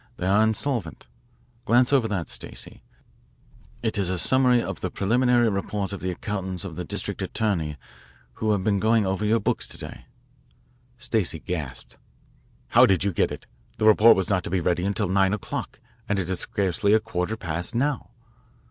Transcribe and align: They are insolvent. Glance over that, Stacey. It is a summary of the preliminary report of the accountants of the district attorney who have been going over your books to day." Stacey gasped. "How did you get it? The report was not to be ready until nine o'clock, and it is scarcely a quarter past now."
They 0.17 0.25
are 0.25 0.41
insolvent. 0.41 1.07
Glance 1.63 1.93
over 1.93 2.07
that, 2.07 2.27
Stacey. 2.27 2.81
It 3.83 3.99
is 3.99 4.09
a 4.09 4.17
summary 4.17 4.59
of 4.59 4.79
the 4.79 4.89
preliminary 4.89 5.47
report 5.47 5.93
of 5.93 6.01
the 6.01 6.09
accountants 6.09 6.63
of 6.63 6.75
the 6.75 6.83
district 6.83 7.21
attorney 7.21 7.77
who 8.41 8.49
have 8.49 8.63
been 8.63 8.79
going 8.79 9.05
over 9.05 9.23
your 9.23 9.39
books 9.39 9.67
to 9.67 9.77
day." 9.77 10.07
Stacey 10.97 11.39
gasped. 11.39 11.99
"How 12.69 12.87
did 12.87 13.03
you 13.03 13.13
get 13.13 13.31
it? 13.31 13.45
The 13.77 13.85
report 13.85 14.15
was 14.17 14.27
not 14.27 14.43
to 14.45 14.49
be 14.49 14.59
ready 14.59 14.85
until 14.85 15.07
nine 15.07 15.33
o'clock, 15.33 15.79
and 16.09 16.17
it 16.17 16.31
is 16.31 16.39
scarcely 16.39 16.93
a 16.95 16.99
quarter 16.99 17.37
past 17.37 17.75
now." 17.75 18.09